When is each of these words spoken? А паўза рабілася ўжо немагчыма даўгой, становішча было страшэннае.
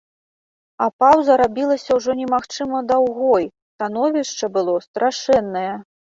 А 0.83 0.85
паўза 1.01 1.33
рабілася 1.41 1.97
ўжо 1.97 2.15
немагчыма 2.21 2.79
даўгой, 2.91 3.45
становішча 3.75 4.49
было 4.55 4.73
страшэннае. 4.87 5.67